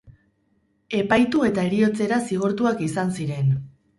Epaitu 0.99 1.43
eta 1.49 1.67
heriotzera 1.67 2.19
zigortuak 2.31 2.81
izan 2.89 3.13
ziren. 3.21 3.55